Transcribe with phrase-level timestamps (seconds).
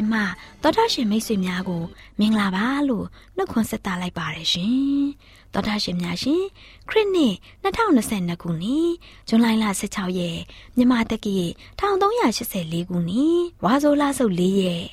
[0.00, 1.82] ချင်းတန်လွင့်စီစဉ်မှတော်တာရှင်မိတ်ဆွေများကို
[2.18, 3.06] မင်္ဂလာပါလို့
[3.36, 5.04] နှုတ်ခွန်းဆက်သလိုက်ပါတယ်ရှင်။
[5.54, 6.42] တော်တာရှင်များရှင်
[6.88, 8.90] ခရစ်နှစ်2022ခုနှစ်
[9.28, 9.46] ဇွန်လ
[9.90, 10.40] 16ရက်
[10.76, 11.36] မြန်မာတက္ကီ
[11.80, 14.84] 1384ခုနှစ်ဝါဆိုလဆုပ်၄ရက်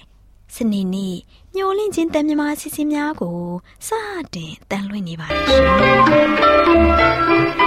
[0.55, 1.15] စနေနေ့
[1.55, 3.39] ညှိုလင့်ချင်းတန်မြမာစီစဉ်များကို
[3.87, 3.89] စ
[4.33, 5.53] တင်တန်လွင့်နေပါတယ်ရှ
[7.61, 7.66] င်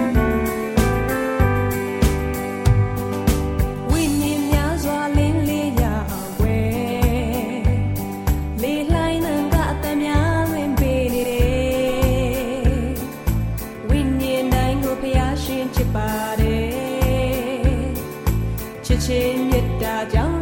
[19.53, 20.40] တော်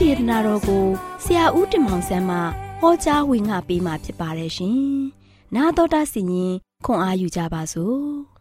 [0.00, 0.84] ဒေသနာတော်ကို
[1.24, 2.36] ဆရာဦးတင်မောင်ဆန်းမှ
[2.80, 4.80] ဟောကြားဝင်ငါပေးมาဖြစ်ပါတယ်ရှင်။
[5.54, 6.52] နာတော်တာစီရင်
[6.84, 7.98] ခွန်အားယူကြပါစို့။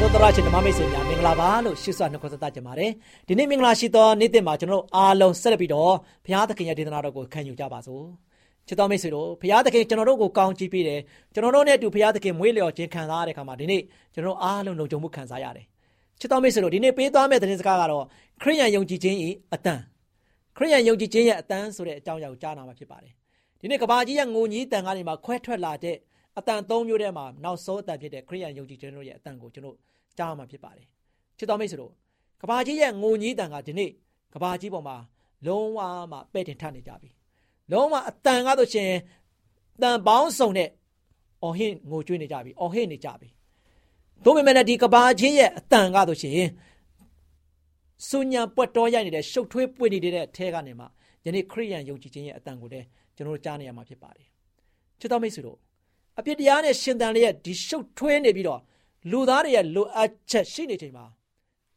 [0.00, 2.90] ကျွန်တော်တော်ရရှင်ဓမ္မမိတ်ဆွေများမင်္ဂလာပါလို့ရှိစွာနှုတ်ခွန်းဆက်ကြပါတယ်
[3.28, 8.04] ဒီနေ့မင်္ဂလာရှိသောနေ့တင်မှာကျွန်တော်တို့အားလုံးဆက်လက်ပြီးတော့ဘုရားသခင်ရဲ့ဒေသနာတော်ကိုခံယူကြပါစို့
[8.68, 11.00] ချစ်တော်မိတ်ဆွေတို့ဘုရားသခင်ကျွန်တော်တို့ကိုကောင်းချီးပေးတယ်
[11.34, 13.82] ကျွန်တော်တို့နဲ့အတူဘုရားသခင်မွေးလျော်ခြင်းခံစားရတဲ့အခါမှာဒီနေ့
[14.14, 15.66] ကျွန်တော်တို့အားလုံးလုံခြုံမှုခံစားရတယ်
[16.20, 18.04] ချစ်တော်မိတ်ဆွေတို့ဒီနေ့ပေးသွားမယ့်သတင်းစကားကတော့
[18.42, 19.16] ခရိယန်ယုံကြည်ခြင်း၏
[19.54, 19.80] အတန်
[20.56, 23.12] ခရိယန်ယုံကြည်ခြင်းရဲ့အတန်ဆိုတဲ့အကြောင်းအရာကိုကြားနာမှာဖြစ်ပါတယ်
[23.60, 25.96] ဒီနေ့ကဘာကြီးရဲ့ငိုကြီးတန်ကနေမှခွဲထွက်လာတဲ့
[26.38, 29.76] အတန်၃မျိုးထဲမှာနောက်ဆုံးအတန်ဖြစ်တဲ့ခရိယန်ယုံကြည်ခြင်းတို့ရဲ့အတန်ကိုကျွန်တော်
[30.18, 30.86] ကြားမှာဖြစ်ပါတယ်
[31.38, 31.92] ချစ်တော်မိတ်ဆွေတို့
[32.42, 33.90] ကဘာကြီးရဲ့ငိုကြီးတန်ကဒီနေ့
[34.34, 34.96] ကဘာကြီးပေါ်မှာ
[35.46, 35.78] လုံးဝ
[36.12, 37.10] မှပဲ့တင်ထနေကြပြီ
[37.72, 38.90] လုံးဝအတန်ကားဆိုရှင်
[39.82, 40.68] တန်ပေါင်းစုံတဲ့
[41.42, 43.28] အော်ဟစ်ငိုကြွေးနေကြပြီအော်ဟစ်နေကြပြီ
[44.24, 46.48] တို့ပေမဲ့လည်းဒီကဘာကြီးရဲ့အတန်ကားဆိုရှင်
[48.08, 50.84] ဆူညာပွက်တော်ရိုက်နေတဲ့ရှုပ်ထွေးပွေနေတဲ့အဲကနေမှ
[51.26, 52.86] ယနေ့ခရိယန်ယုံကြည်ခြင်းရဲ့အတန်ကိုလည်း
[53.16, 54.28] ကျွန်တော်တို့ကြားနေရမှာဖြစ်ပါတယ်
[55.00, 55.58] ချစ်တော်မိတ်ဆွေတို့
[56.18, 58.60] အပြစ်တရားနဲ့ရှင်သန်လျက်ဒီရှုပ်ထွေးနေပြီးတော့
[59.10, 61.04] လူသားတွေရဲ့လိုအပ်ချက်ရှိနေချိန်မှာ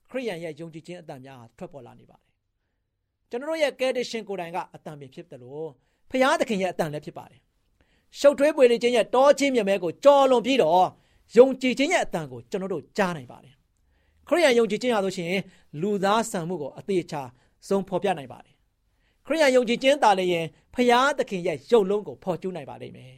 [0.10, 2.28] ခရိယန်ရဲ့ယုံကြည်ခြင်းအတန်များထွက်ပေါ်လာနေပါတယ်
[3.30, 5.70] ကျွန်တော်တို့ရဲ့ကယ်တင်ရှင်ကိုယ်တိုင်ကအတန်ပင်ဖြစ်တယ်လို့
[6.10, 7.40] ဖခင်သခင်ရဲ့အတန်လည်းဖြစ်ပါတယ်
[8.20, 10.88] ရှုပ်ထွေးပွေနေခြင်းရဲ့တောချင်းမြမဲကိုကြော်လွန်ပြီးတော့
[11.38, 13.54] ယုံကြည်ခြင်းရဲ့အတန်ကိုကျွန်တော်တို့ကြားနိုင်ပါတယ်
[14.28, 15.34] ခရိယန်ယုံကြည်ခြင်းဟာဆိုရှင်
[15.82, 17.22] လူသားဆန်မှုကိုအသေးချာ
[17.68, 18.54] စုံဖော်ပြနိုင်ပါတယ်
[19.26, 23.14] ခရိယန်ယုံကြည်ခြင်းတာလည်းရင်ဖခင်သခင်ရဲ့ရုပ်လုံးကိုဖော်ကျူးနိုင်ပါလိမ့်မယ်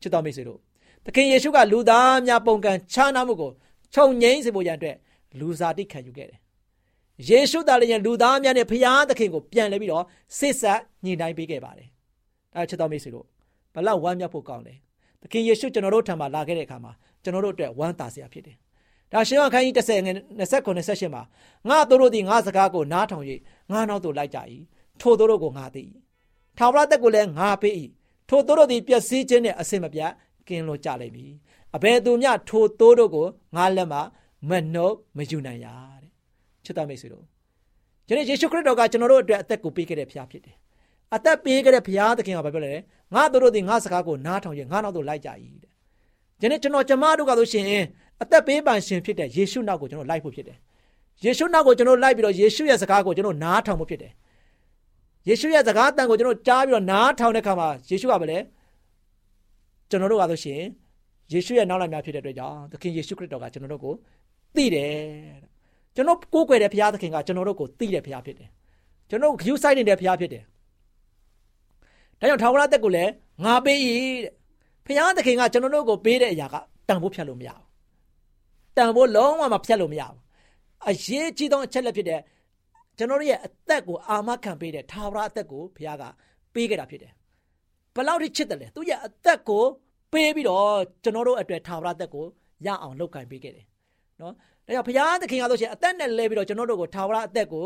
[0.00, 0.60] ချစ်တော်မိတ်ဆွေတို့
[1.06, 3.50] သခင်ယေရှုကလူသားများပုံကံခြားနာမှုကို
[3.94, 4.96] ခြုံငိမ့်စေဖို့ရန်အတွက်
[5.38, 6.38] လူစားတိခံယူခဲ့တယ်။
[7.28, 10.04] ယေရှုသားလည်းလူသားများနဲ့ဖခင်သခင်ကိုပြန်လဲပြီးတော့
[10.38, 11.88] ဆစ်ဆက်ညှိနှိုင်းပေးခဲ့ပါတယ်။
[12.54, 13.26] အဲချစ်တော်မိတ်ဆွေတို့
[13.74, 14.74] ဘလောက်ဝမ်းမြောက်ဖို့ကောင်းလဲ။
[15.22, 16.92] သခင်ယေရှုကျွန်တော်တို့ထံမှာလာခဲ့တဲ့အခါမှာ
[17.22, 18.56] ကျွန်တော်တို့အတွက်ဝမ်းသာစရာဖြစ်တယ်။
[19.12, 19.90] ဒါရှင်ယောဟန်ခန်းကြီး30
[20.40, 21.22] 29 28မှာ
[21.68, 23.24] ငါတို့တို့သည်ငါစကားကိုနားထောင်၍
[23.72, 24.38] ငါနောက်သို့လိုက်ကြ၏။
[25.00, 25.82] ထိုတို့တို့ကိုငါသိ၏။
[26.58, 27.74] ထာဝရတက်ကိုလည်းငါပေး၏။
[28.28, 30.12] ထိုတို့တို့သည်ပျက်စီးခြင်းနဲ့အစင်မပြတ်
[30.48, 31.32] ကင်းလို့ကြလိမ့်မည်
[31.76, 33.26] အဘယ်သူမျှထိုသိုးတို့ကို
[33.56, 33.98] ငါလက်မှ
[34.48, 35.66] မနှုတ်မယူနိုင်ရ
[36.02, 36.10] တဲ့
[36.64, 37.24] ချစ်တော်မိတ်ဆွေတို့
[38.06, 40.56] ကျွန်တော်ယေရှုခရစ်တော်ကကျွန်တော်တို့အတွက်အသက်ကိုပေးခဲ့တဲ့ဖခင်ဖြစ်တယ်
[41.14, 42.72] အသက်ပေးခဲ့တဲ့ဘုရားသခင်ကဘာပြောလဲ
[43.14, 45.30] ငါတို့တို့ဒီငါစကားကိုနားထောင်ရင်ငါနောက်တို့လိုက်ကြ၏
[45.62, 45.71] တဲ့
[46.42, 47.66] ဒီနေ့ကျွန်တော်ကျမတို့ကဆိုရှင်
[48.22, 50.58] အသက်ပေးပန်ရှင်ဖြစ်တဲ့ယေရှုနောက်ကိုကျွန်တော်လိုက်ဖို့ဖြစ်တယ်
[51.24, 54.12] ယေရှုနောက်ကိုကျွန်တော်လိုက်ပြီးတော့ယေရှုရဲ့စကားကိုကျွန်တော်နားထောင်ဖို့ဖြစ်တယ်
[55.28, 58.38] ယေရှုရဲ့စကားတန်ကိုကျွန်တော်ကြားပြီးတော့နားထောင်တဲ့အခါမှာယေရှုကဘာလဲ
[59.90, 60.60] ကျွန်တော်တို့ကဆိုရှင်
[61.32, 63.94] ယေရှုရဲ့နောက်လိုက်များဖြစ်တဲ့အတွက်ကြောင့်သခင်ယေရှုခရစ်တော်ကကျွန်တော်တို့ကို
[64.54, 64.92] သိတယ်
[65.94, 68.48] ကျွန်တော်ကိုးကွယ်တဲ့ဘုရားသခင်ကကျွန်တော်တို့ကိုသိတဲ့ဘုရားဖြစ်တယ်
[69.10, 70.42] ကျွန်တော်ဂရုစိုက်နေတဲ့ဘုရားဖြစ်တယ်
[72.20, 73.10] ဒါကြောင့်ထာဝရတက်ကိုလည်း
[73.44, 74.41] ငါပေး၏တဲ့
[74.86, 76.56] ဘုရားသခင်ကကျွန်တော်တို့ကိုပေးတဲ့အရာက
[76.88, 77.64] တန်ဖို့ဖြတ်လို့မရဘူး
[78.76, 80.20] တန်ဖို့လုံးဝမဖြတ်လို့မရဘူး
[80.88, 82.20] အရေးကြီးဆုံးအချက်လက်ဖြစ်တဲ့
[82.98, 86.04] ကျွန်တော်တို့ရဲ့အသက်ကိုအာမခံပေးတဲ့ထာဝရအသက်ကိုဘုရားက
[86.54, 87.12] ပေးခဲ့တာဖြစ်တယ်
[87.94, 89.62] ဘယ်လောက်ထိချစ်တယ်လဲသူရဲ့အသက်ကို
[90.12, 90.66] ပေးပြီးတော့
[91.04, 92.24] ကျွန်တော်တို့အတွက်ထာဝရသက်ကို
[92.66, 93.66] ရအောင်လုပ်ကင်ပေးခဲ့တယ်
[94.20, 94.32] နော်
[94.66, 97.64] ဒါကြောင့်ဘုရားသခင်ကဆိုရှင်အသက်နဲ့လဲပြီးတော့ကျွန်တော်တို့ကိုထာဝရအသက်ကို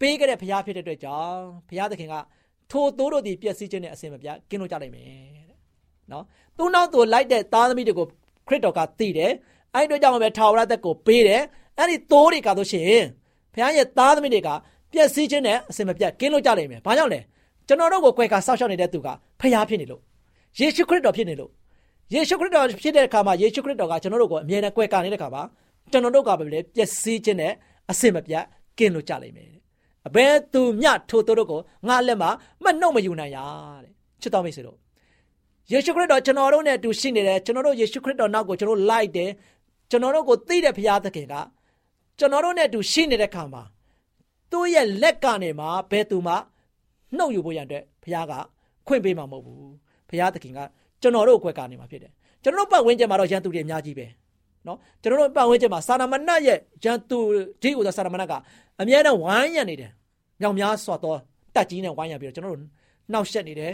[0.00, 2.14] ပေးခဲ့တဲ့ဘုရားဖြစ်တဲ့အတွက်ကြောင့်ဘုရားသခင်က
[2.70, 5.43] ထိုသိုးတို့ဒီပျက်စီးခြင်းနဲ့အစင်မပြတ်ကင်းလို့ကြနိုင်မယ်တဲ့
[6.12, 6.24] နော်
[6.56, 8.06] သူ့နောက်သူလိုက်တဲ့သားသမီးတွေကို
[8.48, 9.32] ခရစ်တော်ကသိတယ်
[9.74, 11.42] အဲ့တို့ကြောင့်ပဲထာဝရသက်ကိုပေးတယ်
[11.78, 13.04] အဲ့ဒီသိုးတွေကဆိုရှင်
[13.52, 14.48] ဘုရားရဲ့သားသမီးတွေက
[14.92, 17.20] ပျက်စီးခြင်းနဲ့အစင်မပြတ်ကင်းလို့ကြနိုင်မယ်ဘာကြောင့်လဲ
[17.68, 19.08] ကျွန်တော်တို့ကိုကွယ်ကာစောက်ရှောက်နေတဲ့သူက
[19.40, 20.00] ဖျားဖြစ်နေလို့
[20.58, 21.50] ယေရှုခရစ်တော်ဖြစ်နေလို့
[22.14, 25.42] ယေရှုခရစ်တော်ဖြစ်တဲ့အခါမှာယေရှုခရစ်တော်ကကျွန်တော်တို့ကိုအမြဲတမ်းကွယ်ကာနေတဲ့အခါမှာ
[25.92, 27.52] ကျွန်တော်တို့ကပဲလေပျက်စီးခြင်းနဲ့
[27.90, 28.44] အစင်မပြတ်
[28.78, 29.52] ကင်းလို့ကြလိမ့်မယ်
[30.08, 32.30] အဘယ်သူမျှထိုသူတို့ကိုငါလက်မှာ
[32.64, 33.38] မနှုတ်မယူနိုင်ရ
[33.84, 33.92] တဲ့
[34.22, 34.76] ချစ်တော်မိတ်ဆွေတို့
[35.72, 39.30] ယေရှုခရစ်တော်ကျွန်တော်တို့နဲ့အတူရှိနေတယ်ကျွန်တော်တို့ယေရှုခရစ်တော်နောက်ကိုကျွန်တော်လိုက်တယ်
[39.90, 41.34] ကျွန်တော်တို့ကိုသိတဲ့ဘုရားသခင်က
[42.18, 43.62] ကျွန်တော်တို့နဲ့အတူရှိနေတဲ့ခါမှာ
[44.50, 46.34] သူ့ရဲ့လက်ကနေမှဘယ်သူမှ
[47.16, 48.32] နှုတ်ယူဖို့ရန်အတွက်ဘုရားက
[48.86, 49.72] ခွင့်ပေးမှာမဟုတ်ဘူး
[50.08, 50.58] ဘုရားသခင်က
[51.02, 54.06] ကျွန်တော်တို့အကွက်ကနေမှာဖြစ်တယ်ကျွန်တော်တို့ပတ်ဝန်းကျင်မှာတော့ရန်သူတွေအများကြီးပဲ
[54.66, 57.18] နော်ကျွန်တော်တို့ပတ်ဝန်းကျင်မှာစာနာမဏတ်ရဲ့ရန်သူ
[57.62, 58.32] ဒီဥသောစာနာမဏတ်က
[58.80, 59.90] အများနဲ့ဝိုင်းရံနေတယ်
[60.40, 61.18] မြောင်များစွာတော့
[61.54, 62.62] တက်ကြီးနဲ့ဝိုင်းရံပြီးတော့ကျွန်တော်တို့
[63.12, 63.72] နှောက်ယှက်နေတယ်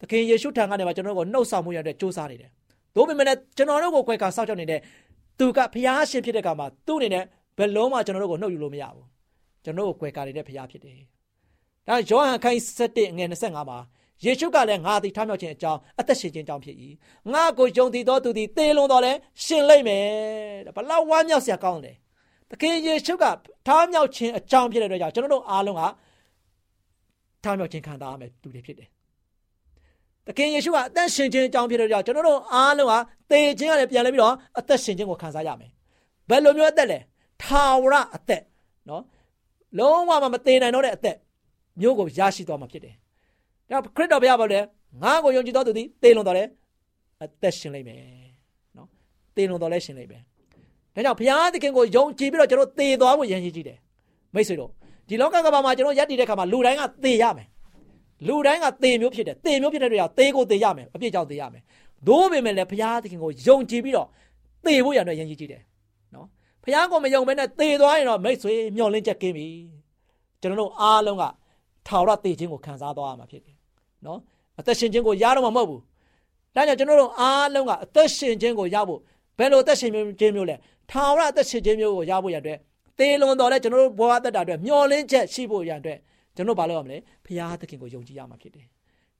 [0.00, 2.50] သခင်ယေရှုထံကနေမှာကျွန်တော်တို့ကိုနှုတ်ဆောင်မှုရတဲ့စ조사နေတယ်
[2.96, 3.26] တို့ပေမဲ့
[3.56, 4.80] ကျွန်တော်တို့ကိုကွယ်ကာစောက်ကြောက်နေတဲ့
[5.38, 7.24] သူကဘုရားရှင်ဖြစ်တဲ့ကမှာသူ့အနေနဲ့
[7.58, 9.06] ဘယ်လုံးမှကျွန်တော်တို့ကိုနှုတ်ယူလို့မရဘူး
[9.64, 10.98] ကျွန်တော်တို့ကိုကွယ်ကာနေတဲ့ဘုရားဖြစ်တယ်
[11.88, 13.78] ဒါယောဟန်ခိုင်း7ငွေ25မှာ
[14.24, 16.76] ယေရှုကလည်းငါသည်ထားမြောက်ခြင်းအကြောင်းအသက်ရှင်ခြင်းအကြောင်းဖြစ်၏
[17.32, 19.12] ငါကိုယုံတည်သောသူသည်သေလွန်တော်လဲ
[19.44, 20.06] ရှင်လိမ့်မယ်
[20.66, 21.96] တဲ့ဘလောက်ဝမ်းမြောက်စရာကောင်းတယ်
[22.50, 23.24] သခင်ယေရှုက
[23.66, 25.82] ထားမြောက်ခြင်းအကြောင်းဖြစ်တဲ့အတွက်ကြောင့်ကျွန်တော်တို့အားလုံးက
[27.44, 28.88] ထားမြောက်ခြင်းခံစားရမယ်သူတွေဖြစ်တယ်
[30.28, 32.98] သခင်ယေရှုကအသက်ရှင်ခြင်းအကြောင်းဖြစ်တဲ့ကြောင့်ကျွန်တော်တို့အားလုံးဟာ
[33.30, 35.70] သေခြင်းကလည်းပြန်လဲပြီးတော့အသက်ရှင်ခြင်းကိုခံစားရမယ်
[36.28, 36.98] ဘယ်လိုမျိုးအသက်လဲ
[37.42, 38.42] ထာဝရအသက်
[38.88, 39.02] နော်
[39.78, 41.16] လုံးဝမသေနိုင်တော့တဲ့အသက်
[41.80, 42.94] မျိုးကိုရရှိသွားမှာဖြစ်တယ်။
[43.70, 44.64] ဒါခရစ်တော်ဘုရားပြောတယ်
[45.02, 46.44] ငါ့ကိုယုံကြည်တော်သူသည်သေလွန်တော်လဲ
[47.22, 48.00] အသက်ရှင်လိမ့်မယ်။
[48.76, 48.88] နော်။
[49.36, 50.22] သေလွန်တော်လဲရှင်လိမ့်မယ်။
[50.94, 53.78] ဒါဒါကြောင့်ဘုရားသခင်ကိုယုံကြည်ပြီးတော့ကျွန်တော်သေသွားဖို့ရည်ရည်ကြည့်တယ်
[54.34, 54.70] မိတ်ဆွေတို့
[55.08, 57.46] ဒီလောကကမ္ဘာမှာကျွန်တော်ယက်တည်တဲ့ခါမှာလူတိုင်းကသေရမယ်
[58.26, 61.62] လူတိုင်းကသေမျိုးဖြစ်တယ်သေမျိုးဖြစ်တဲ့တွေကြောင့်သေကိုသေရမယ်အပြစ်ကြောင့်သေရမယ်
[62.08, 64.08] သို့ပေမဲ့လည်းဘုရားသခင်ကိုယုံကြည်ပြီးတော့
[64.64, 65.62] သေဖို့ရတဲ့ရည်ရည်ကြည့်တယ်
[66.14, 66.26] နော်
[66.62, 69.46] ဘုရားကိုမယုံဘဲနဲ့သေသွားရင်တော့မိတ်ဆွေမျောလင်းချက်ကင်းပြီ
[70.40, 71.24] ကျွန်တော်တို့အားလုံးက
[71.86, 73.56] ထာဝရသေခြင်းကိုခံစားသွားရမှာဖြစ်တယ်
[74.06, 74.18] နော်
[74.58, 75.82] အသက်ရှင်ခြင်းကိုရတော့မှာမဟုတ်ဘူး
[76.54, 79.00] ဒါကြောင့်ကျွန်တော်တို့အားလုံးကအသက်ရှင်ခြင်းကိုရဖို့
[79.38, 80.56] ဘယ်လိုအသက်ရှင်ခြင်းမျိုးလဲ
[80.90, 82.56] ထာဝရအသက်ရှင်ခြင်းမျိုးကိုရဖို့ရတဲ့
[82.98, 85.98] သေလွန်တော်လဲကျွန်တော်တို့ဘဝသက်တာအတွက်မျောလင်းချက်ရှိဖို့ရတဲ့
[86.38, 88.66] ကျွန်တော်ဘာလုပ်ရမလဲဖရာသခင်ကိုယုံကြည်ရမှာဖြစ်တယ်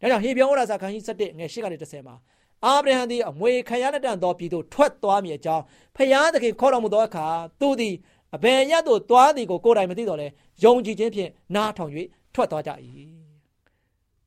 [0.00, 2.16] ဒါကြောင့်ဟေပြောဩရာစာခန်းကြီး7ငယ်8ကနေ10မှာ
[2.64, 5.64] အာဗြဟံသည်အမွေခံရတဲ့တန်တော်ပြည်သို့ထွက်သွားမည်အကြောင်း
[5.96, 7.26] ဖရာသခင်ခေါ်တော်မူသောအခါ
[7.60, 7.94] သူသည်
[8.36, 10.28] အဘယ်ရက်သို့သွားသည်ကိုကိုယ်တိုင်မသိတော့လဲ
[10.64, 11.90] ယုံကြည်ခြင်းဖြင့်နားထောင်၍
[12.34, 12.70] ထွက်သွားကြ၏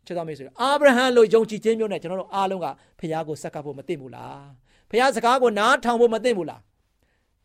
[0.05, 2.67] ချစ်တော်မိတ်ဆွေအာဗြဟံလိုယုံကြည်ခြင်းမျိုးနဲ့ကျွန်တော်တို့အားလုံးက
[2.99, 4.45] ဖရာကိုဆက်ကပ်ဖို့မသိဘူးလား
[4.89, 6.61] ဖရာစကားကိုနားထောင်ဖို့မသိဘူးလား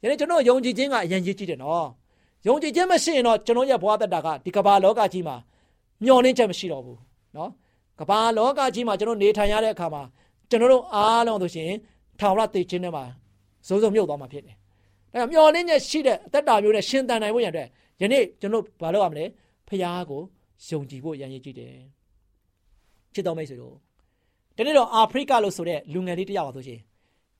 [0.03, 1.87] ယနေ့ကျွန်တော်ယုံကြည်ခြင်းကအရင်ကြီးကြည့်တယ်နော်
[2.47, 5.37] ယုံကြည်ခြင်းမရှိရင်တော့ကျွန်တော်ရဲ့ဘဝတတကဒီကမ္ဘာလောကကြီးမှာ
[6.05, 6.99] မျောလင်းချက်မရှိတော့ဘူး
[7.37, 7.50] နော်
[8.00, 10.03] ကမ္ဘာလောကကြီးမှာကျွန်တော်နေထိုင်ရတဲ့အခါမှာ
[10.50, 11.71] ကျွန်တော်တို့အားလုံးဆိုရှင်
[12.21, 13.05] ထာဝရသိခြင်းနဲ့မှာ
[13.67, 14.57] စိုးစုံမြုပ်သွားမှာဖြစ်တယ်။
[15.12, 17.67] ဒါကြောင့်မျောလင်းချက်ရှိတဲ့အသက်တာမျိုးနဲ့ရှင်သန်နိုင်ဖို့ရတဲ့
[18.00, 19.25] ယနေ့ကျွန်တော်ဘာလုပ်ရမလဲ
[19.69, 20.23] ဖះကို
[20.69, 21.75] ယုံကြည်ဖို့ရန်ရည်ကြည့်တယ်။
[23.15, 23.75] ချစ်တော်မိတ်ဆွေတို့
[24.57, 26.81] ဒီနေ့တော့အာဖရိကလို့ဆိုတဲ့လူငယ်လေးတယောက်ပါဆိုရှင်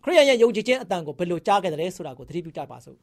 [0.05, 2.99] ခရိယန်ရဲ့ယုံကြည်ခြင်းအတန်ကိုဘယ်လိုကြားခဲ့တယ်လဲဆိုတာကိုသတိပြုကြပါစို့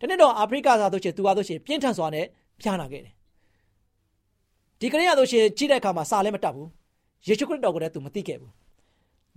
[0.00, 2.26] ဒီနေ့တော့အာဖရိကသာဆိုရှင်သူပါဆိုရှင်ပြင်းထန်စွာနဲ့
[2.60, 3.14] ဖျားနာခဲ့တယ်
[4.80, 6.68] ဒီကနေ့ရဆိုရှင်ကြည့်တဲ့အခါမှာစာလည်းမတတ်ဘူး
[7.26, 8.52] ယေရှုခရစ်တော်ကိုလည်းသူမသိခဲ့ဘူး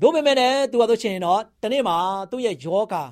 [0.02, 1.98] တို့ပေမဲ့လည်းသူပါဆိုရှင်တော့ဒီနေ့မှာ
[2.32, 3.04] သူ့ရဲ့ယောဂါ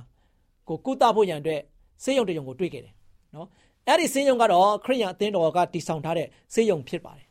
[0.68, 1.62] ကိုကုသဖို့ရန်အတွက်
[2.04, 2.94] ဆေးရုံတရုံကိုတွေ့ခဲ့တယ်
[3.36, 3.48] နော်
[3.88, 7.28] အဲ့ဒီဆေးရုံကတော့ခရိယန်အသင်းတော်ကတည်ဆောင်ထားတဲ့ဆေးရုံဖြစ်ပါတယ်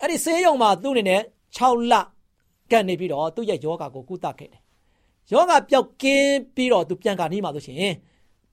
[0.00, 1.20] အဲ့ဒီဆေးရုံမှာသူ့အနေနဲ့
[1.56, 1.94] 6လ
[2.70, 4.60] ကန်နေပြီးတော့သူ့ရဲ့ယောဂါကိုကုသခဲ့တယ်
[5.32, 7.94] ယောဂပျောက်ကင်းပြီးတော့သူပြန်ကာနေမှာဆိုရှင်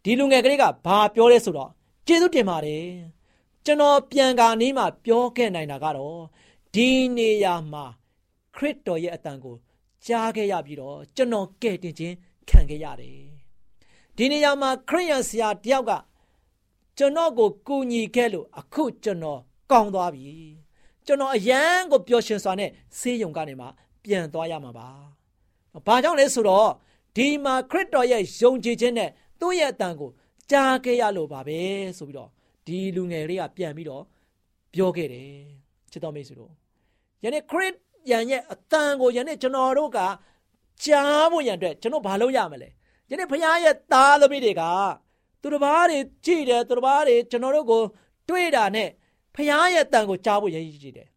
[0.04, 1.72] ဒီလူငယ်ကလေးကဘာပြောလဲဆိုတော့
[2.08, 2.88] ကျေးဇူးတင်ပါတယ်
[3.66, 6.20] ကျွန်တော်ပြန်ကာနေမှာပြောခဲ့နိုင်တာကတော့
[6.74, 7.86] ဒီနေရာမှာ
[8.56, 9.56] ခရစ်တော်ရဲ့အတန်ကို
[10.06, 12.16] ကြားခဲ့ရပြီးတော့ကျွန်တော်ကဲ့တင်ခြင်း
[12.50, 13.20] ခံခဲ့ရတယ်
[14.18, 15.92] ဒီနေရာမှာခရိယန်ဆရာတယောက်က
[16.98, 19.40] ကျွန်တော်ကိုကူညီခဲ့လို့အခုကျွန်တော်
[19.72, 20.28] ကောင်းသွားပြီ
[21.06, 23.68] ကျွန်တော်အရန်ကိုပျော်ရွှင်စွာနဲ့ဆေးရုံကနေမှ
[24.04, 24.90] ပြန်သွားရမှာပါ။
[25.86, 26.70] ဘာကြောင့်လဲဆိုတော့
[27.16, 29.10] ဒီမှာခရစ်တော်ရဲ့ယုံကြည်ခြင်းနဲ့
[29.42, 30.10] သူ့ရဲ့အတန်ကို
[30.52, 31.60] ကြားခဲ့ရလို့ပါပဲ
[31.98, 32.30] ဆိုပြီးတော့
[32.68, 34.04] ဒီလူငယ်လေးကပြန်ပြီးတော့
[34.74, 35.30] ပြောခဲ့တယ်
[35.92, 36.52] ချစ်တော်မိတ်ဆွေတို့
[37.24, 37.74] ယနေ့ခရစ်
[38.12, 40.00] ယန်ရဲ့အတန်ကိုယနေ့ကျွန်တော်တို့က
[40.84, 42.70] ကြားဖို့ရန်အတွက်ကျွန်တော်ဘာလုပ်ရမလဲ
[43.10, 44.64] ယနေ့ဘုရားရဲ့သားသမီးတွေက
[45.42, 47.82] သူတစ်ပါးတွေကြည်တယ်သူတစ်ပါးတွေကျွန်တော်တို့ကို
[48.30, 48.90] တွေ့တာနဲ့
[49.36, 51.08] ဘုရားရဲ့တန်ကိုကြားဖို့ရည်ကြည်တယ်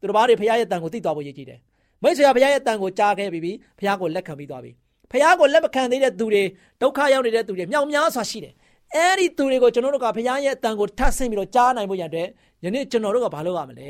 [0.00, 1.60] သူတစ်ပါးတွေဘုရားရဲ့တန်ကိုသိသွားဖို့ရည်ကြည်တယ်
[2.02, 4.72] မိတ်ဆွေကဘုရားရဲ့တန်ကိုကြားခဲ့ပြီးပြီဘုရားကိုလက်ခံပြီးသွားပြီ
[5.12, 6.42] ဘုရားကိုလက်မခံသေးတဲ့သူတွေ
[6.80, 8.54] ဒုက္ခရောက်နေတဲ့သူတွေမြောက်များစွာရှိတယ်
[8.94, 12.26] အဲ့ဒီသူတွေကိုကျွန်တော်တို့ကဘုရားရဲ့အတန်ကိုထပ်ဆင့်ပြီးတော့ကြားနိုင်ဖို့ရတဲ့
[12.64, 13.88] ယနေ့ကျွန်တော်တို့ကဘာလုပ်ရမလဲ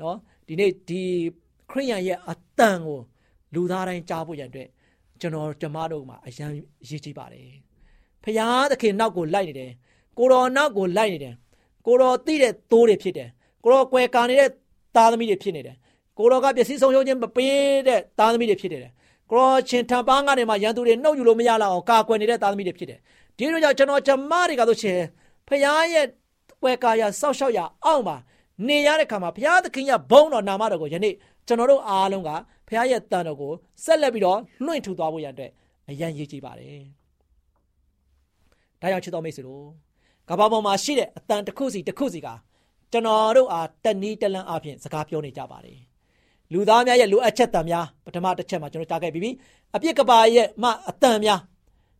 [0.00, 0.16] နော်
[0.46, 1.02] ဒီနေ့ဒီ
[1.70, 2.98] ခရိယန်ရဲ့အတန်ကို
[3.54, 4.66] လူသားတိုင်းကြားဖို့ရတဲ့
[5.20, 6.50] ကျွန်တော်ကျမတို့မှာအရန်
[6.88, 7.46] ရည်ကြည်ပါတယ်
[8.24, 9.72] ဖရာသခင်နောက်ကိုလိုက်နေတယ်
[10.18, 11.34] ကိုတော်နောက်ကိုလိုက်နေတယ်
[11.86, 13.28] ကိုတော်သိတဲ့သိုးတွေဖြစ်တယ်
[13.62, 14.50] ကိုတော်ကွယ်ကာနေတဲ့
[14.96, 15.76] သားသမီးတွေဖြစ်နေတယ်
[16.18, 17.56] ကိုတော်ကပစ္စည်းဆုံးရှုံးခြင်းမပေး
[17.88, 18.92] တဲ့သားသမီးတွေဖြစ်နေတယ်
[19.30, 22.98] ကိုတော်ချင်းထံပန်းကနေမှရန်သူတွေနှုတ်ယူလို့မရလောက်အောင်ကာကွယ်နေတဲ့သားသမီးတွေဖြစ်တယ်
[23.36, 24.98] ဒီလိုကြောင့်ကျွန်တော်ကျမတွေကဆိုရှင်
[25.48, 26.06] ဖရာရဲ့
[26.62, 28.16] ကွယ်ကာရစောက်ရှောက်ရအောင်ပါ
[28.66, 31.14] နေရတဲ့ခါမှာဘုရားသခင်ရဲ့ဘုန်းတော်နာမတော်ကိုယနေ့
[31.46, 32.30] ကျွန်တော်တို့အားလုံးက
[32.68, 33.52] ဘုရားရဲ့တန်တော်ကို
[33.84, 35.50] ဆက်လက်ပြီးတော့လွှင့်ထူသွားဖို့ရတဲ့
[35.88, 36.82] အရန်ရည်ကြည်ပါတယ်။
[38.80, 39.64] ဒါကြောင့်ချစ်တော်မိတ်ဆွေတို့
[40.28, 42.28] ကဘာပေါ်မှာရှိတဲ့အတန်တစ်ခုစီတစ်ခုစီက
[42.92, 45.78] ကျွန်တော်တို့အားတနည်းတလန်းအပြင်စကားပြောနေကြပါတယ်။
[46.52, 49.30] လူသားများရဲ့လိုအပ်ချက်တန်များပထမတစ်ချက်မှာကျွန်တော်ကြားခဲ့ပြီးပြီ။
[49.74, 51.40] အပြစ်ကပါရဲ့မှအတန်များ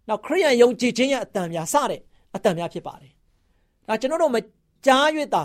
[0.09, 2.01] နောက်ခရိယန်ယုံကြည်ခြင်းရဲ့အတန်များစတဲ့
[2.35, 3.13] အတန်များဖြစ်ပါတယ်။
[3.89, 4.39] ဒါကျွန်တော်တို့မ
[4.87, 5.43] ကြား၍တာ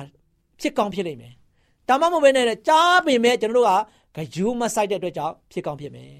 [0.60, 1.34] ဖြစ်ကောင်းဖြစ်လိမ့်မယ်။
[1.88, 3.82] ဒါမှမဟုတ်ဘဲနဲ့ကြားပင်မဲ့ကျွန်တော်တို့
[4.16, 6.14] ကဂယူးမဆိုင်တဲ့အတွက်ကြောင့်ဖြစ်ကောင်းဖြစ်မယ်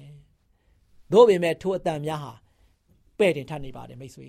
[1.12, 2.32] ။သို့ပေမဲ့ထိုအတန်များဟာ
[3.18, 4.28] ပဲ့တင်ထပ်နေပါတယ်မိတ်ဆွေ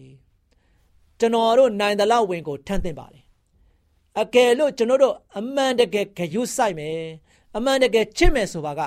[1.20, 3.24] ။ကျွန်တော်တို့နိုင်တဲ့လောက်ဝင်ကိုထမ်းသင့်ပါတယ်။
[4.22, 7.00] အကယ်လို့ကျွန်တော်တို့အမှန်တကယ်ဂယူးဆိုင်မယ်။
[7.56, 8.82] အမှန်တကယ်ချစ်မယ်ဆိုပါက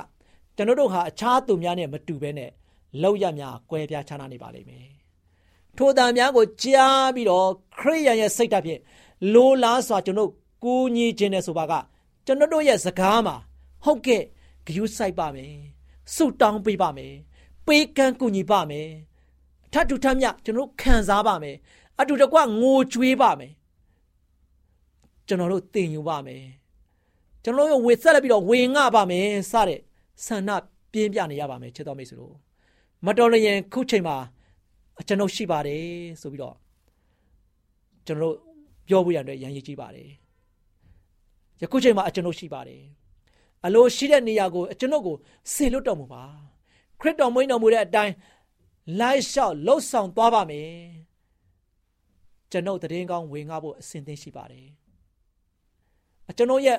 [0.57, 2.51] ကျွန်တော်တို့ဟာအခြားသူများနဲ့မတူဘဲနဲ့
[3.03, 4.87] လောက်ရများကွဲပြားခြားနားနေပါလိမ့်မယ်။
[5.77, 7.49] ထိုတန်များကိုကြားပြီးတော့
[7.79, 8.81] ခရိယန်ရဲ့စိတ်ဓာတ်ဖြင့်
[9.35, 10.31] လိုလားစွာကျွန်တော်
[10.65, 11.73] ကူညီခြင်းနဲ့ဆိုပါက
[12.27, 13.37] ကျွန်တော်တို့ရဲ့စကားမှာ
[13.85, 14.23] ဟုတ်ကဲ့
[14.67, 15.53] ဂယုစိုက်ပါမယ်
[16.15, 17.15] ဆုတောင်းပေးပါမယ်
[17.67, 18.89] ပေးကမ်းကူညီပါမယ်
[19.73, 21.57] ထထူထမြကျွန်တော်ခံစားပါမယ်
[21.99, 23.53] အတူတကွငိုကြွေးပါမယ်
[25.27, 26.43] ကျွန်တော်တို့တင်ယူပါမယ်
[27.49, 29.81] ကျွန်တော်တို့ဝေဆက်လက်ပြီးတော့ဝေငှပါမယ်စတဲ့
[30.27, 30.51] ဆန္ဒ
[30.93, 32.35] ပြင်းပြနေရပါမယ်ချစ်တော်မိတ်ဆွေတို့
[33.07, 34.17] မတော်လျင်ခုချိန်မှာ
[35.01, 35.85] အကျွန်ုပ်ရှိပါတယ်
[36.21, 36.57] ဆိုပြီးတော့
[38.07, 38.49] ကျွန်တော်တို့
[38.89, 40.09] ပြောဖို့ရတဲ့ရန်ရည်ကြီးပါတယ်
[41.63, 42.83] ယခုချိန်မှာအကျွန်ုပ်ရှိပါတယ်
[43.67, 45.17] အလိုရှိတဲ့နေရာကိုအကျွန်ုပ်ကို
[45.53, 46.23] ဆေလွတ်တော်မူပါ
[47.01, 48.15] ခရစ်တော်မွေးတော်မူတဲ့အတိုင်း
[49.01, 50.71] လိုက်လျှောက်လှုပ်ဆောင်သွားပါမယ်
[52.51, 54.67] ကျွန်ုပ်တည်င်းကောင်းဝင်ငှဖို့အစဉ်သင့်ရှိပါတယ်
[56.31, 56.79] အကျွန်ုပ်ရဲ့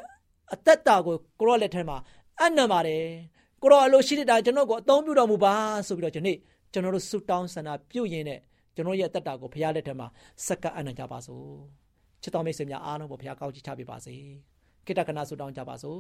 [0.54, 1.98] အသက်တာကိုကိုရောလက်ထက်မှာ
[2.42, 3.04] အနံပါတယ်
[3.62, 5.54] ကိုရောအလိုရှိတဲ့တိုင်းကျွန်တော်ကိုအသုံးပြုတော်မူပါ
[5.88, 6.38] ဆိုပြီးတော့ဒီနေ့
[6.74, 8.40] ကျွန်တော်တို့ဆုတောင်းဆန္ဒပြုရင်းနဲ့
[8.76, 10.08] ကျွန်တော်ရဲ့အသက်တာကိုဘုရားလက်ထက်မှာ
[10.48, 11.46] စက္ကအနံ့ကြပါစို့
[12.22, 14.16] ချစ်တော်မိတ်ဆွေများအားလုံးကိုဘုရားကောင်းချီးချပေးပါစေ
[14.86, 16.00] ကိတ္တကနာဆုတောင်းကြပါစို့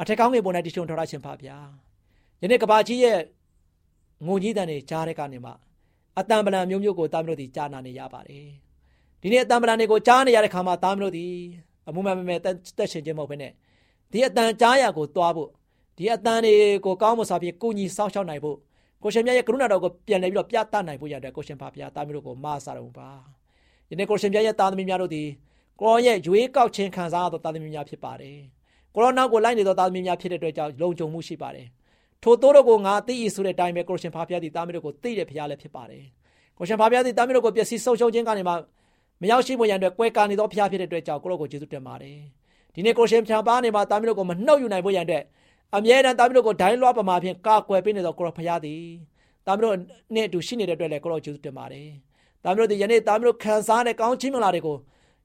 [0.00, 1.56] အထက်ကောင်းငယ်ပေါ်၌တည်ရှိုံထော်ရရှင်ပါဗျာ
[2.42, 3.18] ယနေ့ကဘာကြီးရဲ့
[4.26, 5.52] ငုံကြီးတန်တွေကြားတဲ့ကနေမှ
[6.18, 8.46] အတံပလံမျိုးမျိုးကိုတာမျိုးတို့ဒီကြားနာနေရပါတယ်
[9.20, 11.26] ဒီနေ့အတံပလံတွေကိုကြားနေရတဲ့ခါမှာတာမျိုးတို့ဒီ
[11.88, 12.46] အမှုမှန်မှန်တ
[12.82, 13.52] က်ရှင်ခြင်းမဟုတ်ဘဲနဲ့
[14.12, 15.48] ဒီအတန်ကြားရကိုသွားဖို့
[15.96, 18.56] ဒီအတန်တွေကိုကောင်းမွန်စွာဖြင့်ကုညီစောင့်ရှောက်နိုင်ဖို့
[19.02, 23.10] ကိုရှင်မြတ်ရဲ့ကရုဏာတော်ကိုပြန်လည်ပြီးတော့ပြသနိုင်ဖို့ရတဲ့ကိုရှင်ဖာဖျားတာမျိုးတို့ကိုမဆာတော်ပါ
[23.90, 25.24] ယနေ့ကိုရှင်မြတ်ရဲ့တာသမီများတို့ဒီ
[25.80, 28.38] ကိုရောရဲ့ရွေးကောက်ခြင်းခံစားရသောတာသမီများဖြစ်ပါတယ်
[28.94, 31.66] ကိုရောနောက်ကိုလိုက်နေသောတာသမီများဖြစ်တဲ့အတွက်ကြောင့်လုံခြုံမှုရှိပါတယ်
[32.22, 36.04] ထိုတိုးတို့ကိုငါသိ၏ဆိုတဲ့အတိုင်းပဲကိုရှင်ဖာဖျားဒီတာမျိုးတို့ကိုသိတဲ့ဖျားလည်းဖြစ်ပါတယ်
[36.58, 38.54] ကိုရှင်ဖာဖျားဒီတာမျိုးတို့ကိုပျက်စီးဆုံးရှုံးခြင်းကနေမှ
[39.20, 42.18] မရောက်ရှိဖို့ရန်အတွက်ကွဲကာနေသောဖျားဖြစ်တဲ့အတွက်ကြောင့်ကိုရောကိုကျေးဇူးတင်ပါတယ်
[42.74, 45.24] ဒီနေ့ကိုရှင်ဖျားပါနေမှာတာမျိုးတို့ကိုမနှုတ်ယူနိုင်ဖို့ရန်အတွက်
[45.76, 48.82] အမြဲတမ်းတာမျိုးတို့ကိုဒိုင်းလွှားပမာဖြင့်ကာကွယ်ပေးနေသောကိုရောဖျားသည်
[49.46, 49.78] တာမျိုးတို့
[50.14, 51.88] နဲ့အတူရှိနေတဲ့အတွက်လည်းကိုရောကျေးဇူးတင်ပါတယ်
[52.44, 54.76] တာမျိုးတို့ဒီယနေ့တာမျိုးတို့ခံစားတဲ့ကောင်းချီးမင်္ဂလာတွေကို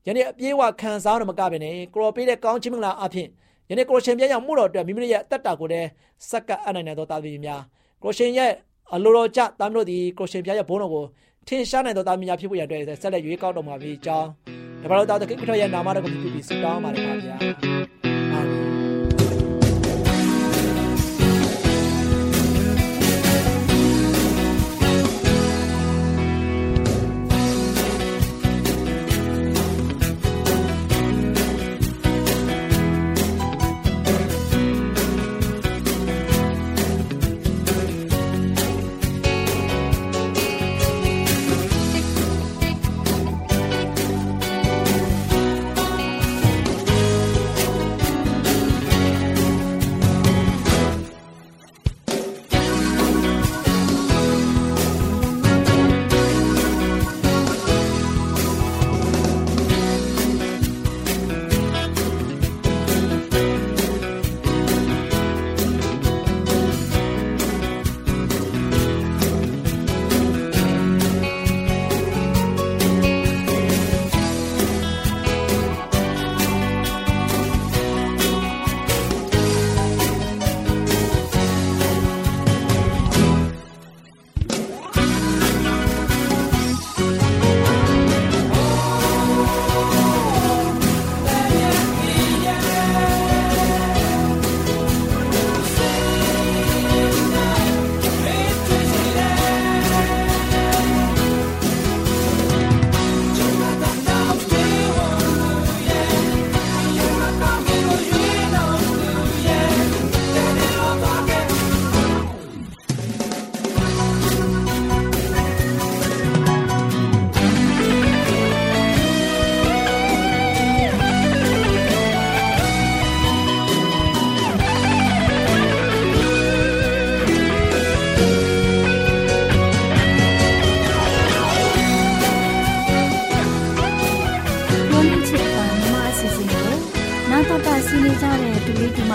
[0.07, 3.27] ယနေ့အပြေးဝခံစားရမကဘဲနဲ့ကိုရောပေးတဲ့ကောင်းချီးမင်္ဂလာအဖြစ်
[3.69, 5.87] ယနေ့ကိုရှင်ပြရောက်မှုတော်အတွက်မိမိရဲ့အသက်တာကိုလည်း
[6.29, 7.61] စက္ကအနိုင်နိုင်သောတာသမီများ
[8.03, 8.51] ကိုရှင်ရဲ့
[8.93, 11.05] အလိုတော်ကြတာမျိုးတို့ဒီကိုရှင်ပြရဲ့ဘုန်းတော်ကို
[11.47, 14.29] ထင်ရှားနိုင်သောတာသမီများဖြစ်ဖို့ရတဲ့ဆက်လက်ရွေးကောက်တော်မှာဖြစ်ကြောင်း
[14.81, 17.35] ဒါပါလို့တာတခိခရရဲ့နာမတော်ကိုပြုပြီးဆုတောင်းပါတယ်ပါဗျာ
[18.33, 18.54] အာမင်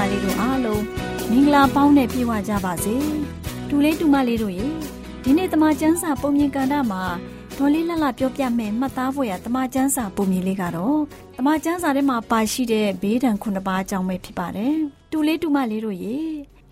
[0.01, 0.85] မလေးတို့အားလုံး
[1.31, 2.95] မင်္ဂလာပေါင်းနဲ့ပြည့်ဝကြပါစေ
[3.69, 4.67] ဒူလေးဒူမလေးတို့ရေ
[5.23, 7.03] ဒီနေ့တမချန်းစာပုံမြင်ကန်တာမှာ
[7.57, 11.01] ဒေါ်လေးလှလှပြောပြမယ်မှတ်သားဖို့ရတမချန်းစာပုံမြင်လေးကတော့
[11.39, 14.77] တမချန်းစာထဲမှာပါရှိတဲ့ဘေးဒဏ်ခုနှစ်ပါးအကြောင်းပဲဖြစ်ပါတယ်
[15.11, 16.17] ဒူလေးဒူမလေးတို့ရေ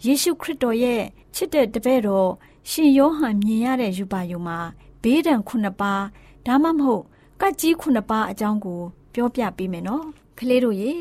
[0.05, 1.03] ယေရှုခရစ်တော်ရဲ့
[1.35, 2.31] ချစ်တဲ့တပည့်တော်
[2.71, 4.59] ရှင်ယောဟန်မြင်ရတဲ့ယူပါယုံမှာ
[5.03, 6.03] ဘေးဒဏ်ခုနှစ်ပါး
[6.47, 7.05] ဒါမှမဟုတ်
[7.41, 8.81] ကတ်ကြီးခုနှစ်ပါးအကြောင်းကို
[9.15, 10.05] ပြောပြပေးမယ်နော်
[10.39, 10.93] ကလေးတို့ရေ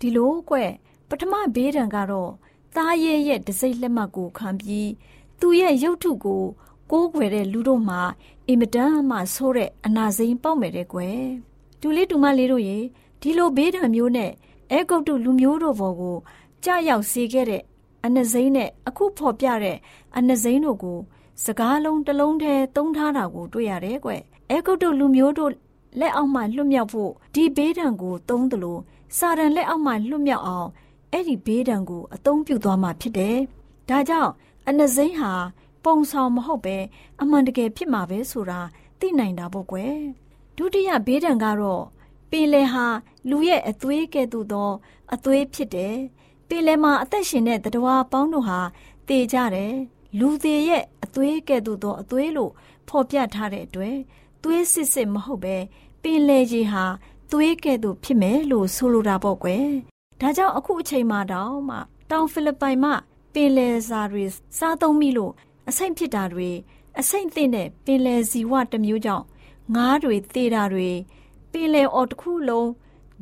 [0.00, 0.56] ဒီလိုကွ
[1.08, 2.30] ပထမဘေးဒဏ်ကတော့
[2.76, 4.90] သားရဲ့ရဲ့တစိမ့်လက်မှတ်ကိုခံပြီး
[5.40, 6.42] သူရဲ့ရုပ်ထုကို
[6.90, 8.00] ကိုးကွယ်တဲ့လူတို့မှာ
[8.48, 11.20] အင်မတန်မှဆိုးတဲ့အနာစိမ်းပေါက်မယ်တဲ့ကွယ်
[11.80, 12.78] တူလေးတူမလေးတို့ရေ
[13.20, 14.32] ဒီလိုဘေးဒဏ်မျိုးနဲ့
[14.72, 16.16] အဲဂုတ်တုလူမျိုးတို့ဘော်ကို
[16.64, 17.62] ကြာရောက်စေခဲ့တဲ့
[18.04, 19.78] အနစိမ်းနဲ့အခုဖော်ပြတဲ့
[20.16, 20.98] အနစိမ်းတို့ကို
[21.44, 24.10] စကားလုံးတစ်လုံးတည်းသုံးထားတာကိုတွေ့ရတယ်ကွ
[24.50, 25.52] အဲဂုတ်တုလူမျိုးတို့
[26.00, 28.78] လက်အောက်မှလွတ်မြောက်ဖို့ဒီဘေးဒဏ်ကိုသုံးသလို
[29.16, 30.68] စာရန်လက်အောက်မှလွတ်မြောက်အောင်
[31.16, 33.36] အဲ့ဒီဘေးဒဏ်ကိုအသုံးပြုသွားမှာဖြစ်တယ်။
[33.88, 34.32] ဒါကြောင့်
[34.68, 35.32] အနစိမ့်ဟာ
[35.84, 36.76] ဘပုံဆောင်မဟုတ်ပဲ
[37.22, 38.60] အမှန်တကယ်ဖြစ်မှာပဲဆိုတာ
[39.00, 39.96] သိနိုင်တာပေါ့ကွယ်
[40.56, 41.84] ဒုတိယဘေးဒဏ်ကတော့
[42.30, 42.86] ပင်လယ်ဟာ
[43.30, 44.70] လူရဲ့အသွေးကဲ့သို့သော
[45.14, 45.96] အသွေးဖြစ်တယ်
[46.48, 48.60] ပင်လယ်မှာအသက်ရှင်တဲ့တ attva ပေါင်းတို့ဟာ
[49.08, 49.74] တည်ကြတယ်
[50.18, 52.52] လူသေးရဲ့အသွေးကဲ့သို့သောအသွေးလို့
[52.88, 53.96] ဖော်ပြထားတဲ့အတွက်
[54.42, 55.56] သွေးစစ်စစ်မဟုတ်ပဲ
[56.02, 56.84] ပင်လယ်ကြီးဟာ
[57.32, 59.68] သွေးကဲ့သို့ဖြစ်မယ်လို့ဆိုလိုတာပေါ့ကွယ်
[60.20, 61.76] ဒါကြောင့်အခုအချိန်မှတောင်မှ
[62.10, 62.90] တောင်ဖိလစ်ပိုင်မှ
[63.34, 64.24] ပင်လယ်စာတွေ
[64.58, 65.32] စားသုံးမိလို့
[65.68, 66.50] အဆိပ်ဖြစ်တာတွေ
[67.00, 69.24] အဆိပ်သင့်တဲ့ပင်လယ်ဇီဝတစ်မျိုးကြောင့်
[69.74, 70.88] ငါးတွေသေတာတွေ
[71.52, 72.68] ပင်လယ်အော်တစ်ခုလုံး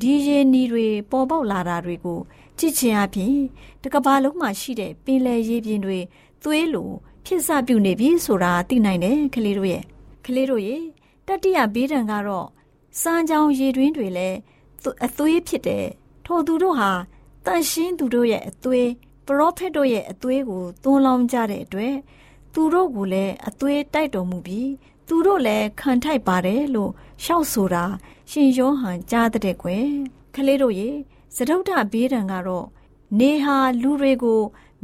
[0.00, 2.20] ဒီရေနီတွေပေါ်ပေါက်လာတာတွေကို
[2.58, 3.36] ကြည့်ချင်အပြင်
[3.82, 5.98] တကဘာလုံးမှာရှိတဲ့ပင်လယ်ရေပြင်တွေ
[6.44, 6.90] သွေးလို
[7.26, 9.84] ဖြစ်စပြုနေပြီဆိုတာသိနိုင်တယ်ကလေးတို့ရဲ့
[10.24, 10.82] ကလေးတို့ရဲ့
[11.26, 12.48] တတိယဘေးဒဏ်ကတော့
[13.00, 14.38] စမ်းချောင်းရေတွင်းတွေလည်း
[15.04, 15.86] အသွေးဖြစ်တယ်
[16.26, 16.90] ထိုသူတို့ဟာ
[17.46, 18.88] တန်ရှင်းသူတို့ရဲ့အသွေး
[19.26, 21.94] ပရောဖက်တို့ရဲ့အသွေးကိုသွန်းလောင်းကြတဲ့အတွက်
[22.54, 24.70] သူတို့ကလည်းအသွေးတိုက်တော်မူပြီး
[25.08, 26.90] သူတို့လည်းခံထိုက်ပါတယ်လို့
[27.24, 27.84] ရှောက်ဆိုတာ
[28.30, 29.86] ရှင်ယောဟန်ကြားတဲ့ကွယ်
[30.34, 30.90] ကလေးတို့ရေ
[31.36, 32.66] စတုဒ္ဓဘေးဒဏ်ကတော့
[33.18, 34.40] နေဟာလူတွေကို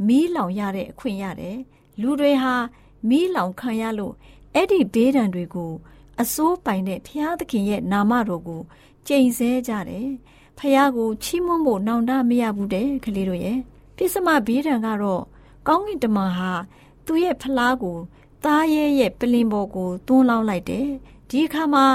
[0.07, 1.57] မီးလောင်ရတဲ့အခွင့်ရတယ်
[2.01, 2.53] လူတွေဟာ
[3.09, 4.13] မီးလောင်ခံရလို့
[4.55, 5.71] အဲ့ဒီဘေးဒဏ်တွေကို
[6.21, 8.61] အစိုးပိုင်တဲ့ဘုရားသခင်ရဲ့နာမတော်ကို
[9.07, 10.09] ကြိမ်ဆဲကြတယ်
[10.57, 13.59] ဖះကိုချီးမွမ်းဖို့နောင်တမရဘူးတဲ့ကလေးတို့ရဲ့
[13.95, 15.23] ပြစ်စမဘေးဒဏ်ကတော့
[15.67, 16.51] ကောင်းကင်တမန်ဟာ
[17.05, 17.97] သူ့ရဲ့ဖလားကို
[18.43, 20.87] သားရဲရဲ့ပလင်ပေါ်ကိုသွန်းလောင်းလိုက်တယ်
[21.29, 21.85] ဒီအခါမှာ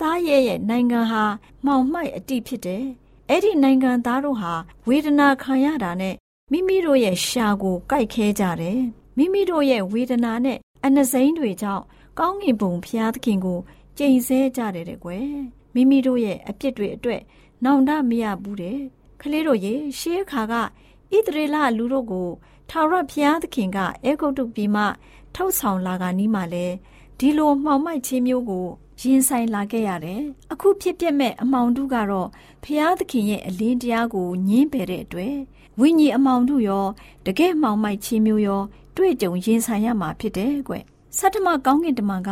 [0.00, 1.24] သားရဲရဲ့နိုင်ငံဟာ
[1.64, 2.84] မှောင်မိုက်အတိဖြစ်တယ်
[3.28, 4.52] အဲ့ဒီနိုင်ငံသားတို့ဟာ
[4.88, 6.14] ဝေဒနာခံရတာနဲ့
[6.52, 8.80] မိမိတို့ရဲ့ရှာကိုကြိုက်ခဲကြတယ်
[9.16, 11.84] မိမိတို့ရဲ့ဝေဒနာနဲ့အနှစိမ့်တွေကြောင့်
[12.18, 13.58] ကောင်းကင်ဘုံဖျားသခင်ကို
[13.98, 15.26] ကြိမ်ဆဲကြတယ်တဲ့ကွယ်
[15.74, 17.20] မိမိတို့ရဲ့အပြစ်တွေအတွက်
[17.64, 18.80] နောင်တမရဘူးတဲ့
[19.20, 22.28] ကလေးတို့ရေရှေးအခါကဣသရေလလူတို့ကို
[22.70, 24.84] ထာဝရဘုရားသခင်ကအေဂုတ်တုပြည်မှ
[25.34, 26.66] ထုတ်ဆောင်လာကနီးမှလဲ
[27.18, 28.66] ဒီလိုမှောင်မိုက်ခြင်းမျိုးကို
[29.00, 30.22] ရင်ဆိုင်လာခဲ့ရတယ်။
[30.52, 32.28] အခုဖြစ်ပြမဲ့အမောင်တို့ကတော့
[32.64, 35.36] ဖျားသခင်ရဲ့အလင်းတရားကိုညင်းပယ်တဲ့အတွက်
[35.80, 36.86] ဝိညာဉ်အမောင်တို့ရော
[37.26, 38.62] တကယ်မှောင်မိုက်ခြင်းမျိုးရော
[38.96, 40.74] တွေ့ကြုံရင်ဆိုင်ရမှာဖြစ်တယ်ကွ။
[41.18, 42.30] ဆတ္တမကောင်းကင်တမန်က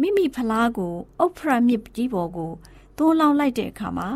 [0.00, 0.92] မိမိဖလားကို
[1.24, 2.52] ဥဖရာမြစ်ကြီးပေါ်ကို
[2.96, 4.08] သွန်းလောင်းလိုက်တဲ့အခါမှာ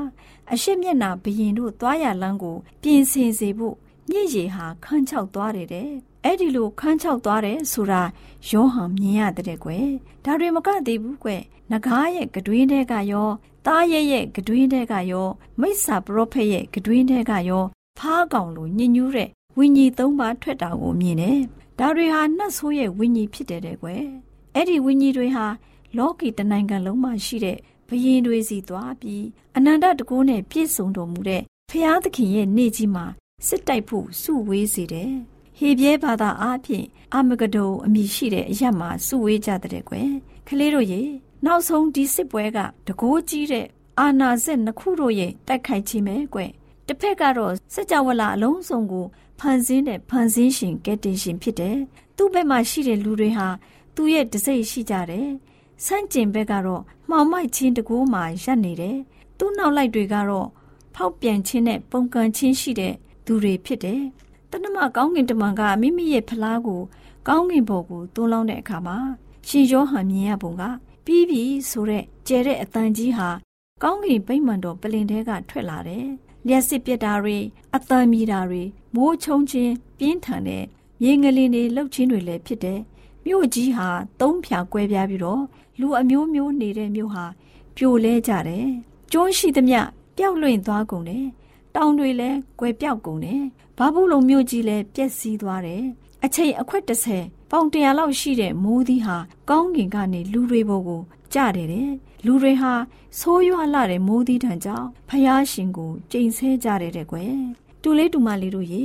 [0.53, 3.75] အရှိမျက်နာဘရင်တို့သွားရလန်းကို ပြင်ဆင်စေဖို့
[4.11, 5.89] မြင့်ရည်ဟာခန်းချောက်သွားတယ်တဲ့
[6.25, 8.03] အဲ့ဒီလိုခန်းချောက်သွားတယ်ဆိုတာ
[8.51, 9.89] ယောဟန်မြင်ရတဲ့ကွယ်
[10.25, 13.29] ဒါတွေမကသေးဘူးကွယ်ငကားရဲ့ကတွင်းတဲကရော
[13.67, 15.29] သားရဲ့ရဲ့ကတွင်းတဲကရော
[15.61, 17.65] မိစ္ဆာပရောဖက်ရဲ့ကတွင်းတဲကရော
[17.99, 21.39] ဖားကောင်လိုညဉ့်ညူးတဲ့ဝိညာဉ်သုံးပါးထွက်တာကိုမြင်တယ်
[21.79, 24.03] ဒါတွေဟာနှတ်ဆိုးရဲ့ဝိညာဉ်ဖြစ်တယ်တဲ့ကွယ်
[24.55, 25.47] အဲ့ဒီဝိညာဉ်တွေဟာ
[25.97, 29.25] လောကီတနိုင်ငံလုံးမှာရှိတဲ့ ဘယင်တွေစီသွားပြီး
[29.57, 33.05] အနန္တတကူနဲ့ပြည့်စုံတော်မူတဲ့ဖရာသခင်ရဲ့နေ့ကြီးမှာ
[33.47, 35.13] စစ်တိုက်ဖို့စုဝေးစေတယ်။
[35.59, 40.11] ဟေပြဲဘာသာအားဖြင့်အာမဂဒုံအမည်ရှိတဲ့အရက်မှာစုဝေးကြတဲ့ကွယ်။
[40.49, 41.03] ကလေးတို့ရေ
[41.45, 43.67] နောက်ဆုံးဒီစစ်ပွဲကတကိုးကြီးတဲ့
[44.01, 46.51] အာနာစက်နှစ်ခုတို့ရဲ့တိုက်ခိုက်ခြင်းပဲကွယ်။
[46.87, 49.07] တစ်ဖက်ကတော့စကြဝဠာအလုံးစုံကို
[49.41, 51.77] ဖန်ဆင်းတဲ့ဖန်ဆင်းရှင်ကဲတင်ရှင်ဖြစ်တယ်။
[52.17, 53.49] သူ့ဘက်မှာရှိတဲ့လူတွေဟာ
[53.95, 55.29] သူ့ရဲ့တစိ့ရှိကြတယ်။
[55.85, 58.97] ဆန့်ကျင်ဘက်ကတော့မှောင်မိုက်ချင်းတကိုးမှာရပ်နေတယ်။
[59.39, 60.49] သူ့နောက်လိုက်တွေကတော့
[60.95, 62.95] ဖောက်ပြန်ခြင်းနဲ့ပုံကန်ခြင်းရှိတဲ့
[63.27, 64.01] သူတွေဖြစ်တယ်။
[64.51, 66.83] တဏမကောင်းကင်တမန်ကမိမိရဲ့ဖလားကို
[67.29, 68.97] ကောင်းကင်ဘုံကိုသွန်းလောင်းတဲ့အခါမှာ
[69.49, 70.63] ရှင်ယောဟန်မြင်ရပုံက
[71.05, 73.29] ပြီးပြီဆိုတဲ့ကျဲတဲ့အတန်ကြီးဟာ
[73.83, 76.07] ကောင်းကင်ဗိမ္မာန်တော်ပလင်ထဲကထွက်လာတယ်။
[76.47, 77.37] လျှက်စစ်ပြက်တာတွေ
[77.75, 78.63] အတန်မီတာတွေ
[78.95, 80.65] မိုးချုံခြင်းပြင်းထန်တဲ့
[81.03, 82.81] မြေငလင်တွေလှုပ်ခြင်းတွေလည်းဖြစ်တယ်။
[83.27, 83.89] မြို့ကြီးဟာ
[84.21, 85.43] သုံးဖြာကွဲပြားပြီးတော့
[85.81, 87.25] လူအမျိုးမျိုးနေတဲ့မြို့ဟာ
[87.77, 88.67] ပြိုလဲကြတယ်။
[89.13, 89.81] ကျွန်းရှိသမျှ
[90.17, 91.27] ပျောက်လွင့်သွားကုန်တယ်။
[91.75, 93.43] တောင်တွေလည်းကွယ်ပြောက်ကုန်တယ်။
[93.79, 95.83] ဘာဘူးလုံမြို့ကြီးလည်းပျက်စီးသွားတယ်။
[96.25, 99.17] အချိန်အခွက်30ပေါင်တရာလောက်ရှိတဲ့မိုးသီးဟာ
[99.51, 101.03] ကောင်းကင်ကနေလူတွေပေါ်ကို
[101.35, 101.91] ကျတယ်တဲ့။
[102.27, 102.73] လူတွေဟာ
[103.19, 107.35] ဆိုးရွားလာတဲ့မိုးသီးတံကြောင့်ဖယားရှင်ကိုကြိမ်ဆဲကြတယ်တဲ့ကွယ်။
[107.83, 108.85] တူလေးတူမလေးတို့ရေ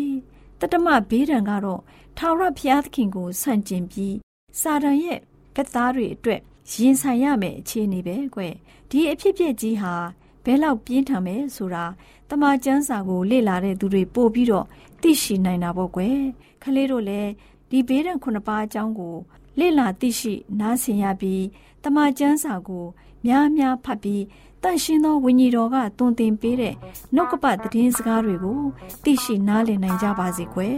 [0.60, 1.82] တတမဘေးဒဏ်ကတော့
[2.17, 4.15] ထာဝရဘုရားသခင်ကိုဆန့်ကျင်ပြီး
[4.60, 5.20] စာတန်ရဲ့
[5.56, 8.42] ဘက်သားတွေအတွက်ရင်ဆိုင်ရမယ့်အခြေအနေပဲကွ
[8.90, 9.94] ဒီအဖြစ်ဖြစ်ကြီးဟာ
[10.46, 11.86] ဘဲလောက်ပြင်းထန်မယ်ဆိုတာ
[12.30, 14.66] တမချန်းစာကိုလေ့လာတဲ့သူတွေပို့ပြီးတော့
[15.02, 16.18] သိရှိနိုင်တာပေါ့ကွယ်
[16.64, 17.30] ခလေးတို့လည်း
[17.70, 19.16] ဒီဘေးဒဏ်ခုနှစ်ပါးအကြောင်းကို
[19.60, 21.44] လေ့လာသိရှိနားဆင်ရပြီး
[21.84, 22.86] တမချန်းစာကို
[23.26, 24.24] များများဖတ်ပြီး
[24.64, 26.76] တန့်ရှင်းသောဝိညာဉ်တော်ကတွင်တင်ပေးတဲ့
[27.16, 28.62] နှုတ်ကပတ်သတင်းစကားတွေကို
[29.04, 30.78] သိရှိနားလည်နိုင်ကြပါစေကွယ်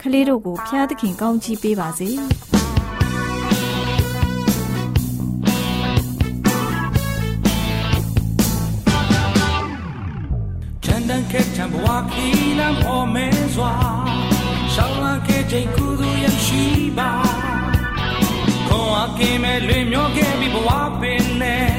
[0.00, 2.10] ခလေးတို့ကိုဖျားသခင်ကောင်းချီးပေးပါစေ။
[11.92, 13.72] ke chambwa kilam o mezwa
[14.74, 17.10] Shalwa ke jay kudu yam shiba
[19.18, 21.72] ကင်းမဲ့လွင်မျောခဲ့ပြီးဘဝပင်နဲ့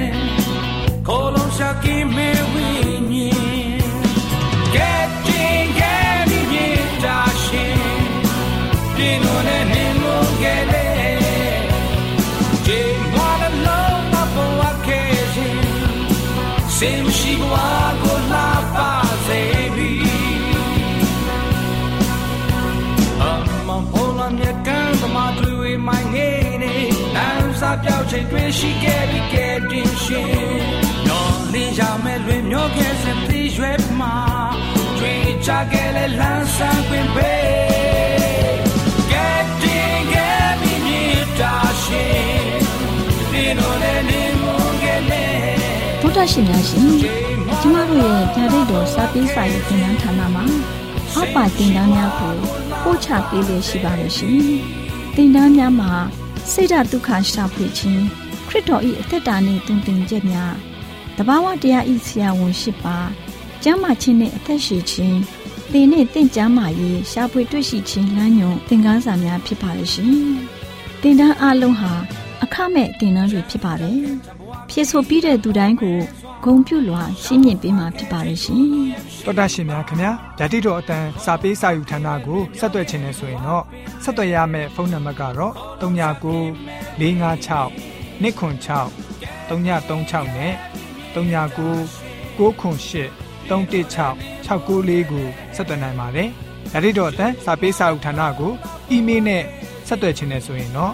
[1.08, 2.68] ကိုလုံးရှာကင်းမဲ့ဝိ
[3.12, 3.82] ညာဉ်
[4.76, 4.94] ကဲ
[5.26, 6.68] တင်ခဲ့ပြီးမြေ
[7.04, 7.80] တာရှင်
[8.96, 10.88] ပြင်းလို့နဲ့နေလို့ခဲ့လေ
[12.66, 12.80] ဒီ
[13.16, 15.64] မလာလုံးမဘဝခဲ့ရှင်
[28.14, 30.32] ချိန်တွေ့ရှိခဲ့ပြီးကဲတင်ရှင်
[31.08, 34.16] နော်လင်းရမဲ့လွင်မျောခဲ့စင်ပြီးရွယ်မှာ
[34.98, 37.34] တွေ့ကြခဲ့လေလမ်းစာပင်ပဲ
[39.12, 39.30] ကဲ
[39.62, 41.04] တင်ခဲ့ပြီးမြေ
[41.40, 42.52] တာရှင်
[43.32, 44.46] ဒီလိုနဲ့နေမ
[44.82, 45.26] ခဲ့လေ
[46.02, 46.88] ဗုဒ္ဓရှင်များရှင်
[47.62, 50.44] ကျမတို့ရဲ့ဓာတ်တော်စာပေးစာရေးသင်တန်းဌာနမှာ
[51.14, 52.34] အောက်ပါသင်တန်းများကို
[52.84, 54.38] ပို့ချပေးလေရှိပါလို့ရှင်
[55.16, 55.94] သင်တန်းများမှာ
[56.52, 58.04] စိတ်ဓာတ်ဒုက္ခရှာဖွေခြင်း
[58.48, 60.54] ခရစ်တော်၏အသက်တာနှင့်တုန်တင်ကြများ
[61.18, 62.98] တဘာဝတရားဤဆရာဝန်ရှိပါ
[63.64, 65.20] ကျမ်းမာခြင်းနှင့်အသက်ရှည်ခြင်း
[65.72, 70.10] သင်နှင့်တင့်ကြမာရေးရှာဖွေတွေ့ရှိခြင်းလမ်းညွန်သင်ခန်းစာများဖြစ်ပါလိမ့်ရှင်
[71.02, 71.94] သင်တန်းအလုံးဟာ
[72.44, 74.00] အခမဲ့သင်တန်းတွေဖြစ်ပါတယ်
[74.70, 75.98] ဖြစ်ဆိုပြီးတဲ့သူတိုင်းကို
[76.46, 78.58] ဂုံပြုလွှာရှင်းပြပေးမှာဖြစ်ပါလိမ့်ရှင်
[79.26, 83.64] တော်တာရှင်များခင်ဗျာဓာတိတော်အတန်းစာပေးစာယူဌာနကိုဆက်သွယ်ခြင်းနဲ့ဆိုရင်တော့
[84.04, 85.84] ဆက်သွယ်ရမယ့်ဖုန်းနံပါတ်ကတော့39
[87.00, 87.70] 656
[88.22, 88.88] 296
[89.50, 90.54] 336နဲ့
[91.16, 93.24] 39 98 316
[94.48, 95.26] 694ကို
[95.56, 96.30] ဆက်သွယ်နိုင်ပါတယ်
[96.72, 98.52] ဓာတိတော်အတန်းစာပေးစာယူဌာနကို
[98.90, 99.44] အီးမေးလ်နဲ့
[99.88, 100.94] ဆက်သွယ်ခြင်းနဲ့ဆိုရင်တော့